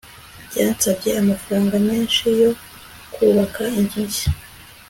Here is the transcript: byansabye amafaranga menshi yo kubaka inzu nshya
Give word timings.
byansabye 0.49 1.09
amafaranga 1.21 1.75
menshi 1.87 2.23
yo 2.41 2.51
kubaka 3.13 3.61
inzu 3.79 3.99
nshya 4.07 4.29